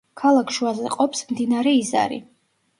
[0.19, 2.21] ქალაქს შუაზე ყოფს მდინარე იზარი.